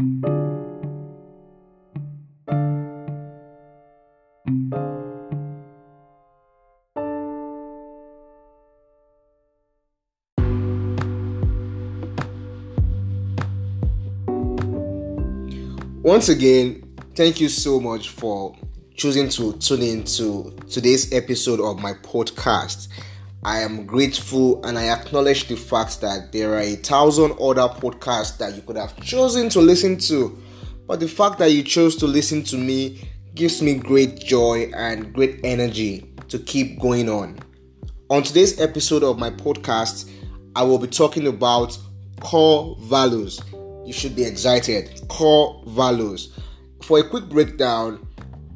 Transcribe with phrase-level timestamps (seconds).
[0.00, 0.24] Once
[16.30, 16.82] again,
[17.14, 18.56] thank you so much for
[18.94, 22.88] choosing to tune in to today's episode of my podcast.
[23.42, 28.36] I am grateful and I acknowledge the fact that there are a thousand other podcasts
[28.38, 30.38] that you could have chosen to listen to.
[30.86, 35.12] But the fact that you chose to listen to me gives me great joy and
[35.12, 37.38] great energy to keep going on.
[38.10, 40.10] On today's episode of my podcast,
[40.54, 41.78] I will be talking about
[42.20, 43.40] core values
[43.90, 45.02] you should be excited.
[45.08, 46.38] Core values.
[46.82, 48.06] For a quick breakdown,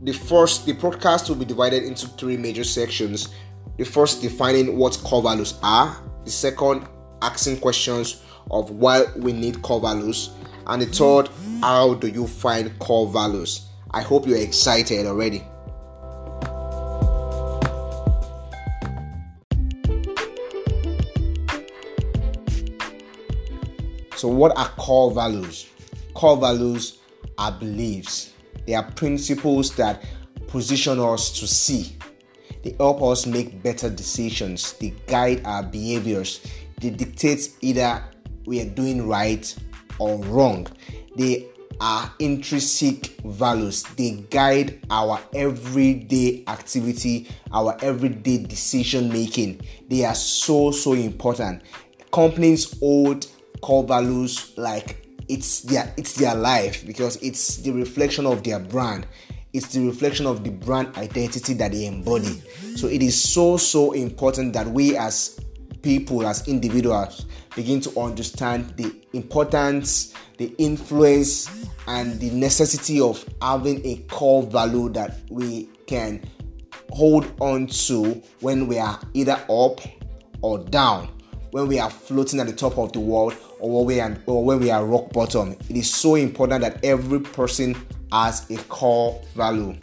[0.02, 3.30] the first the podcast will be divided into three major sections.
[3.76, 6.86] The first defining what core values are, the second
[7.22, 10.30] asking questions of why we need core values,
[10.66, 11.28] and the third
[11.60, 13.66] how do you find core values.
[13.90, 15.42] I hope you're excited already.
[24.16, 25.68] So, what are core values?
[26.14, 26.98] Core values
[27.36, 28.32] are beliefs,
[28.66, 30.04] they are principles that
[30.46, 31.96] position us to see.
[32.64, 36.40] They help us make better decisions, they guide our behaviors,
[36.80, 38.02] they dictate either
[38.46, 39.54] we are doing right
[39.98, 40.66] or wrong.
[41.16, 41.46] They
[41.80, 43.82] are intrinsic values.
[43.96, 49.60] They guide our everyday activity, our everyday decision making.
[49.88, 51.62] They are so, so important.
[52.12, 53.26] Companies hold
[53.60, 59.06] core values like it's their it's their life because it's the reflection of their brand
[59.54, 62.42] it's the reflection of the brand identity that they embody
[62.76, 65.40] so it is so so important that we as
[65.80, 67.24] people as individuals
[67.54, 74.88] begin to understand the importance the influence and the necessity of having a core value
[74.88, 76.22] that we can
[76.90, 79.80] hold on to when we are either up
[80.42, 81.08] or down
[81.52, 84.44] when we are floating at the top of the world or when we are, or
[84.44, 85.52] when we are rock bottom.
[85.70, 87.76] It is so important that every person
[88.14, 89.74] has a core value.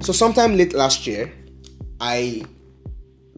[0.00, 1.32] So, sometime late last year,
[2.00, 2.44] I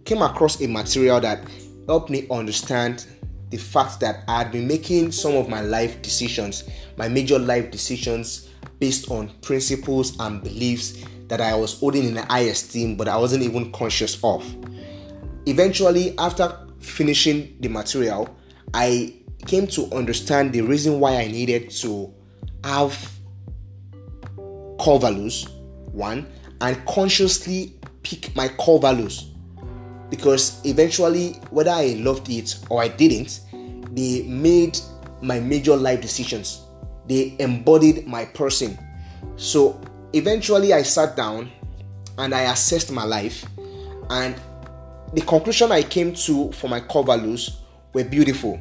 [0.04, 1.41] came across a material that
[1.86, 3.06] helped me understand
[3.48, 6.64] the fact that I had been making some of my life decisions,
[6.98, 12.41] my major life decisions, based on principles and beliefs that I was holding in high
[12.41, 14.44] esteem, but I wasn't even conscious of.
[15.46, 18.28] Eventually, after finishing the material,
[18.74, 19.14] I
[19.46, 22.12] came to understand the reason why I needed to
[22.64, 23.10] have
[24.78, 25.46] core values,
[25.92, 26.26] one,
[26.60, 29.30] and consciously pick my core values
[30.10, 33.41] because eventually, whether I loved it or I didn't,
[33.92, 34.78] they made
[35.22, 36.62] my major life decisions.
[37.06, 38.76] They embodied my person.
[39.36, 39.80] So
[40.12, 41.50] eventually, I sat down
[42.19, 43.44] and I assessed my life,
[44.10, 44.34] and
[45.15, 47.59] the conclusion I came to for my core values
[47.93, 48.60] were beautiful.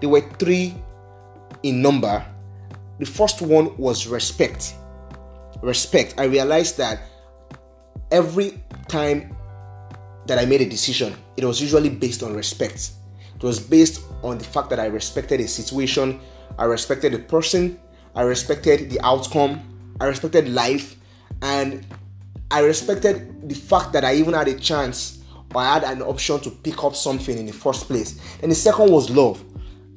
[0.00, 0.74] There were three
[1.62, 2.24] in number.
[2.98, 4.74] The first one was respect.
[5.62, 6.14] Respect.
[6.18, 7.00] I realized that
[8.10, 9.36] every time
[10.26, 12.92] that I made a decision, it was usually based on respect.
[13.34, 16.20] It was based on the fact that I respected a situation,
[16.58, 17.78] I respected the person,
[18.14, 20.96] I respected the outcome, I respected life,
[21.42, 21.86] and
[22.50, 25.18] I respected the fact that I even had a chance
[25.54, 28.20] or I had an option to pick up something in the first place.
[28.42, 29.42] And the second was love.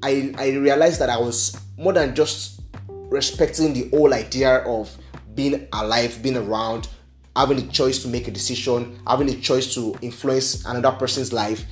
[0.04, 4.96] I, I realized that I was more than just respecting the whole idea of
[5.36, 6.88] being alive, being around,
[7.36, 11.66] having the choice to make a decision, having the choice to influence another person's life.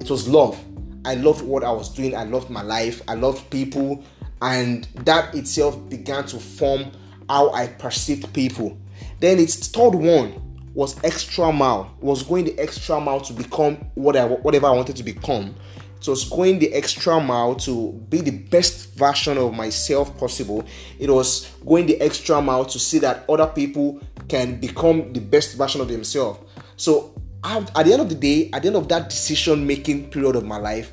[0.00, 0.58] It was love.
[1.04, 2.16] I loved what I was doing.
[2.16, 3.02] I loved my life.
[3.08, 4.02] I loved people.
[4.40, 6.90] And that itself began to form
[7.28, 8.78] how I perceived people.
[9.20, 10.40] Then its third one
[10.74, 11.96] was extra mile.
[12.00, 15.54] was going the extra mile to become whatever whatever I wanted to become.
[16.00, 20.62] So it was going the extra mile to be the best version of myself possible.
[20.98, 25.56] It was going the extra mile to see that other people can become the best
[25.56, 26.40] version of themselves.
[26.76, 30.36] So at the end of the day, at the end of that decision making period
[30.36, 30.92] of my life,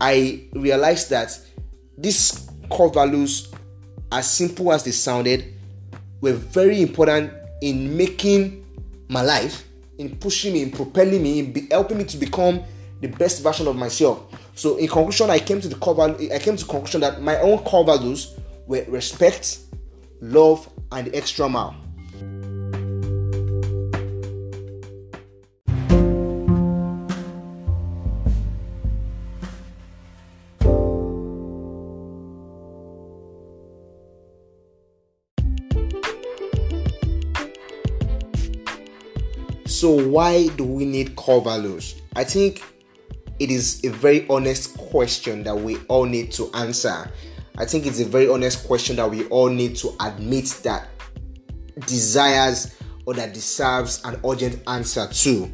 [0.00, 1.38] I realized that
[1.96, 3.52] these core values,
[4.12, 5.54] as simple as they sounded,
[6.20, 7.32] were very important
[7.62, 8.64] in making
[9.08, 9.64] my life,
[9.98, 12.62] in pushing me, in propelling me, in helping me to become
[13.00, 14.22] the best version of myself.
[14.54, 17.58] So, in conclusion, I came to the core I came to conclusion that my own
[17.60, 18.34] core values
[18.66, 19.60] were respect,
[20.20, 21.76] love, and the extra mile.
[39.80, 42.02] So, why do we need core values?
[42.14, 42.62] I think
[43.38, 47.10] it is a very honest question that we all need to answer.
[47.56, 50.86] I think it's a very honest question that we all need to admit that
[51.86, 55.50] desires or that deserves an urgent answer to.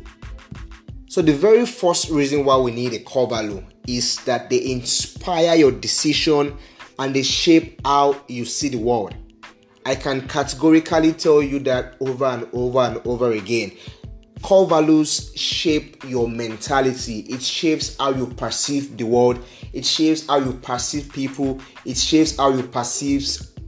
[1.08, 5.55] So, the very first reason why we need a core value is that they inspire
[5.55, 6.58] your decision
[6.99, 9.14] and they shape how you see the world.
[9.87, 13.70] I can categorically tell you that over and over and over again.
[14.46, 20.38] Core values shape your mentality, it shapes how you perceive the world, it shapes how
[20.38, 23.26] you perceive people, it shapes how you perceive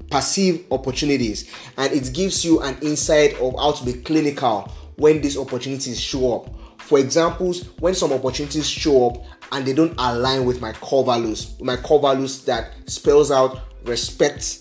[0.08, 5.36] perceive opportunities, and it gives you an insight of how to be clinical when these
[5.36, 6.54] opportunities show up.
[6.80, 11.58] For examples, when some opportunities show up and they don't align with my core values,
[11.60, 14.60] my core values that spells out respect,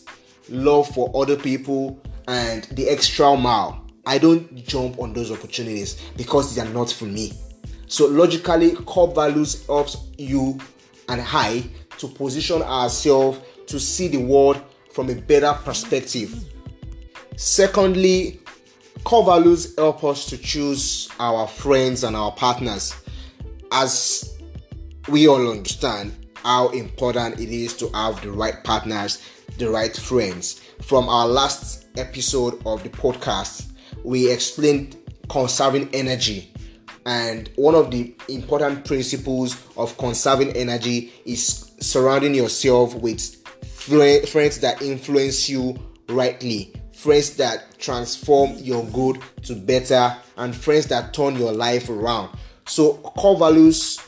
[0.49, 3.86] love for other people, and the extra mile.
[4.07, 7.33] I don't jump on those opportunities because they are not for me.
[7.87, 10.57] So logically, core values helps you
[11.09, 11.65] and I
[11.97, 14.61] to position ourselves to see the world
[14.93, 16.41] from a better perspective.
[17.35, 18.39] Secondly,
[19.03, 22.95] core values help us to choose our friends and our partners.
[23.73, 24.37] As
[25.09, 29.21] we all understand how important it is to have the right partners,
[29.57, 30.61] the right friends.
[30.81, 34.97] From our last episode of the podcast, we explained
[35.29, 36.51] conserving energy.
[37.05, 43.35] And one of the important principles of conserving energy is surrounding yourself with
[44.27, 45.77] friends that influence you
[46.09, 52.37] rightly, friends that transform your good to better, and friends that turn your life around.
[52.65, 53.99] So, core values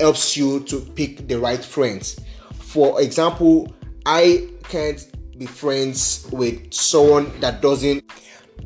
[0.00, 2.20] helps you to pick the right friends.
[2.54, 3.74] For example,
[4.06, 5.04] I can't
[5.36, 8.04] be friends with someone that doesn't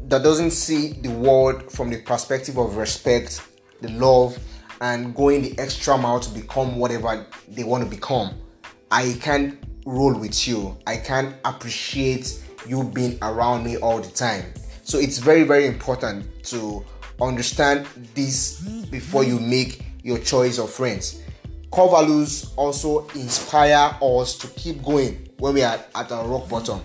[0.09, 3.43] that doesn't see the world from the perspective of respect,
[3.81, 4.39] the love,
[4.81, 8.35] and going the extra mile to become whatever they want to become.
[8.91, 10.77] I can't roll with you.
[10.87, 14.53] I can't appreciate you being around me all the time.
[14.85, 16.85] So it's very, very important to
[17.21, 18.61] understand this
[18.91, 21.23] before you make your choice of friends.
[21.71, 26.79] Core values also inspire us to keep going when we are at our rock bottom.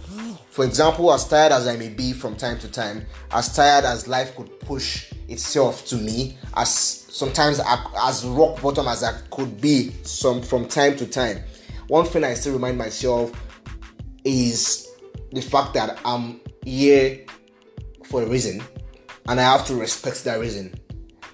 [0.49, 4.07] For example, as tired as I may be from time to time, as tired as
[4.07, 7.61] life could push itself to me, as sometimes
[8.01, 11.43] as rock bottom as I could be some from time to time,
[11.87, 13.31] one thing I still remind myself
[14.23, 14.87] is
[15.31, 17.27] the fact that I'm here
[18.05, 18.63] for a reason
[19.27, 20.73] and I have to respect that reason.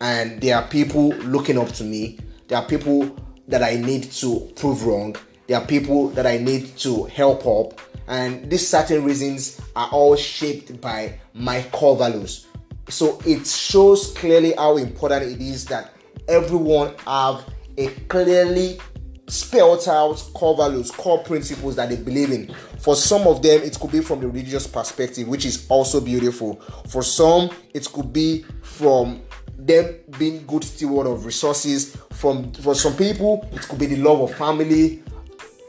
[0.01, 2.19] And there are people looking up to me.
[2.49, 3.17] There are people
[3.47, 5.15] that I need to prove wrong.
[5.47, 7.79] There are people that I need to help up.
[8.07, 12.47] And these certain reasons are all shaped by my core values.
[12.89, 15.93] So it shows clearly how important it is that
[16.27, 17.45] everyone have
[17.77, 18.79] a clearly
[19.27, 22.53] spelled out core values, core principles that they believe in.
[22.79, 26.55] For some of them, it could be from the religious perspective, which is also beautiful.
[26.89, 29.21] For some, it could be from
[29.57, 31.95] them being good steward of resources.
[32.11, 35.02] From for some people, it could be the love of family.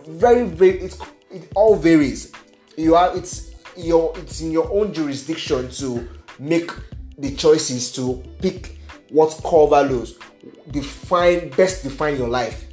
[0.06, 0.98] Very, very, it,
[1.30, 2.32] it all varies.
[2.76, 6.08] You are it's your it's in your own jurisdiction to
[6.38, 6.70] make
[7.18, 8.78] the choices to pick
[9.10, 10.18] what core values
[10.70, 12.66] define best define your life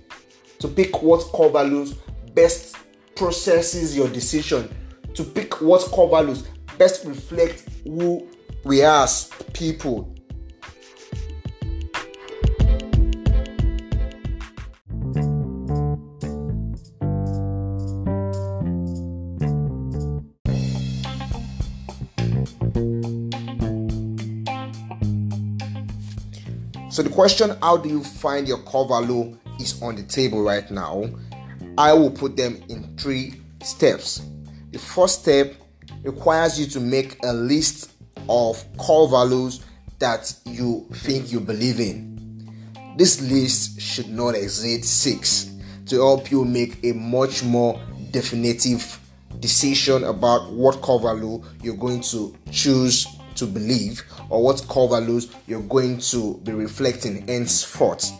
[0.61, 1.95] to pick what core values
[2.33, 2.75] best
[3.15, 4.73] processes your decision,
[5.13, 6.47] to pick what core values
[6.77, 8.27] best reflect who
[8.63, 10.15] we are as people.
[27.01, 30.69] So the question, how do you find your cover value is on the table right
[30.69, 31.09] now,
[31.75, 34.21] I will put them in three steps.
[34.69, 35.55] The first step
[36.03, 37.93] requires you to make a list
[38.29, 39.65] of core values
[39.97, 42.47] that you think you believe in.
[42.97, 45.49] This list should not exceed six
[45.87, 47.81] to help you make a much more
[48.11, 48.99] definitive
[49.39, 55.33] decision about what core value you're going to choose to believe or what core values
[55.47, 58.11] you're going to be reflecting henceforth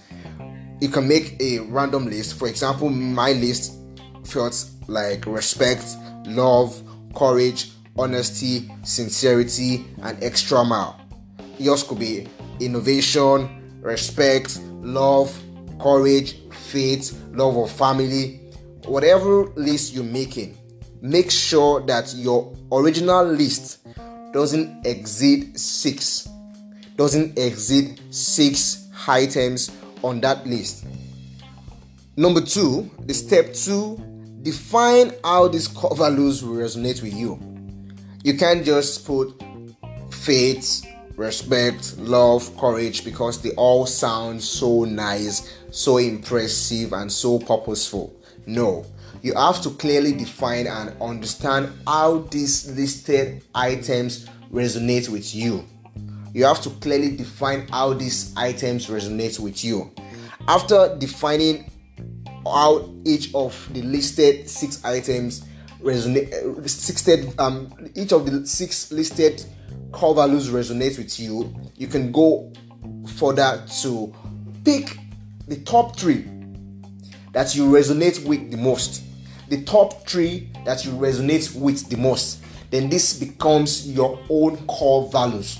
[0.81, 2.37] you can make a random list.
[2.37, 3.77] For example, my list
[4.25, 6.83] felt like respect, love,
[7.15, 10.99] courage, honesty, sincerity, and extra mile.
[11.59, 12.27] Yours could be
[12.59, 15.31] innovation, respect, love,
[15.79, 18.39] courage, faith, love of family.
[18.85, 20.57] Whatever list you're making,
[20.99, 23.80] make sure that your original list
[24.33, 26.27] doesn't exceed six
[26.97, 29.71] doesn't exceed six items
[30.03, 30.85] on that list.
[32.15, 33.97] Number two, the step two,
[34.43, 37.39] define how these core values will resonate with you.
[38.23, 39.41] You can't just put
[40.11, 40.85] faith,
[41.15, 48.13] respect, love, courage because they all sound so nice, so impressive, and so purposeful.
[48.45, 48.85] No,
[49.21, 55.65] you have to clearly define and understand how these listed items resonate with you.
[56.33, 59.91] You have to clearly define how these items resonate with you.
[60.47, 61.69] After defining
[62.45, 65.45] how each of the listed six items
[65.81, 69.45] resonate, um, each of the six listed
[69.91, 72.51] core values resonate with you, you can go
[73.17, 74.13] further to
[74.63, 74.97] pick
[75.47, 76.27] the top three
[77.33, 79.03] that you resonate with the most
[79.51, 85.09] the top three that you resonate with the most, then this becomes your own core
[85.11, 85.59] values.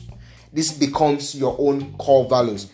[0.54, 2.72] This becomes your own core values.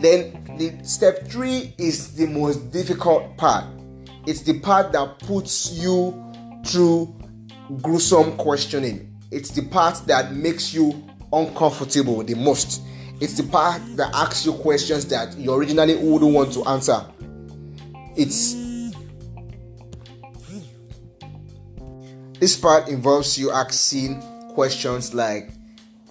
[0.00, 3.64] Then the step three is the most difficult part.
[4.24, 6.14] It's the part that puts you
[6.64, 7.12] through
[7.82, 9.16] gruesome questioning.
[9.32, 12.82] It's the part that makes you uncomfortable the most.
[13.20, 17.04] It's the part that asks you questions that you originally wouldn't want to answer.
[18.16, 18.65] It's
[22.38, 24.20] This part involves you asking
[24.52, 25.48] questions like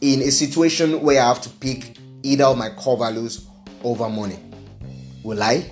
[0.01, 3.47] in a situation where I have to pick either of my core values
[3.83, 4.39] over money,
[5.23, 5.71] will I?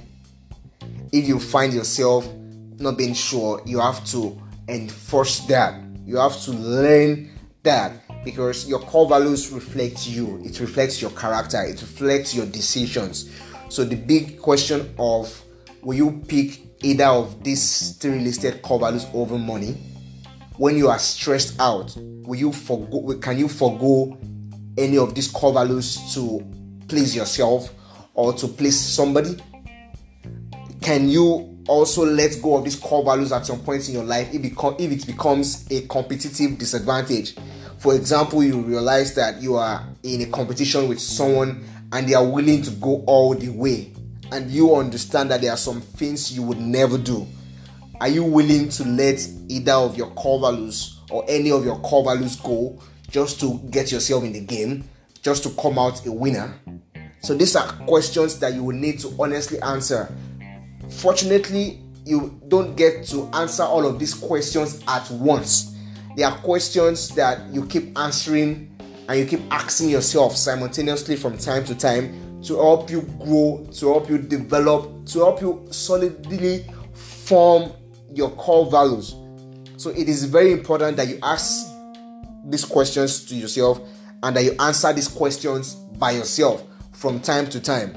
[1.11, 2.31] If you find yourself
[2.77, 5.81] not being sure, you have to enforce that.
[6.05, 7.31] You have to learn
[7.63, 13.31] that because your core values reflect you, it reflects your character, it reflects your decisions.
[13.69, 15.41] So, the big question of
[15.81, 19.77] will you pick either of these three listed core values over money?
[20.57, 24.17] When you are stressed out will you forgo can you forgo
[24.77, 26.43] any of these core values to
[26.87, 27.73] please yourself
[28.13, 29.37] or to please somebody?
[30.81, 34.33] Can you also let go of these core values at some point in your life
[34.33, 37.35] if, if it becomes a competitive disadvantage?
[37.79, 42.25] For example you realize that you are in a competition with someone and they are
[42.25, 43.91] willing to go all the way
[44.31, 47.27] and you understand that there are some things you would never do
[48.03, 52.03] are you willing to let either of your core values or any of your core
[52.03, 52.77] values go
[53.09, 54.83] just to get yourself in the game,
[55.21, 56.53] just to come out a winner?
[57.21, 60.13] So these are questions that you will need to honestly answer.
[60.89, 65.73] Fortunately, you don't get to answer all of these questions at once.
[66.17, 71.63] There are questions that you keep answering and you keep asking yourself simultaneously from time
[71.63, 77.71] to time to help you grow, to help you develop, to help you solidly form
[78.13, 79.15] your core values.
[79.77, 81.67] So it is very important that you ask
[82.45, 83.81] these questions to yourself
[84.21, 87.95] and that you answer these questions by yourself from time to time.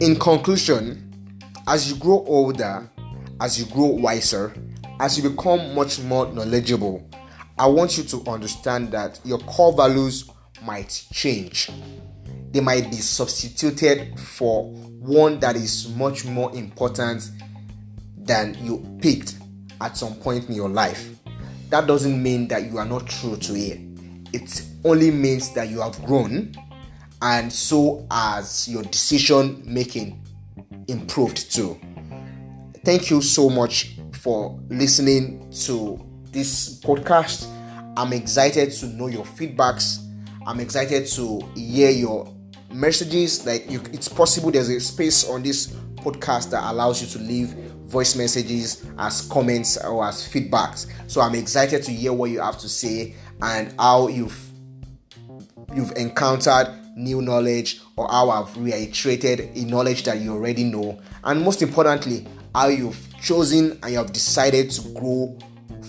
[0.00, 1.12] In conclusion,
[1.68, 2.90] as you grow older,
[3.40, 4.52] as you grow wiser,
[5.02, 7.04] as you become much more knowledgeable,
[7.58, 10.30] I want you to understand that your core values
[10.64, 11.68] might change.
[12.52, 17.28] They might be substituted for one that is much more important
[18.16, 19.38] than you picked
[19.80, 21.10] at some point in your life.
[21.70, 23.80] That doesn't mean that you are not true to it.
[24.32, 26.54] It only means that you have grown
[27.20, 30.24] and so as your decision making
[30.86, 31.80] improved too.
[32.84, 36.00] Thank you so much for listening to
[36.30, 37.48] this podcast.
[37.96, 39.98] I'm excited to know your feedbacks.
[40.46, 42.32] I'm excited to hear your
[42.72, 43.44] messages.
[43.44, 47.48] Like you, it's possible there's a space on this podcast that allows you to leave
[47.86, 50.86] voice messages as comments or as feedbacks.
[51.08, 54.38] So I'm excited to hear what you have to say and how you've
[55.74, 61.00] you've encountered new knowledge or how I've reiterated a knowledge that you already know.
[61.24, 65.36] And most importantly, how you've chosen and you have decided to grow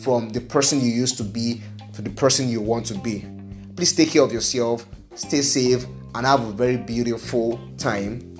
[0.01, 1.61] from the person you used to be
[1.93, 3.25] to the person you want to be.
[3.75, 8.32] Please take care of yourself, stay safe, and have a very beautiful time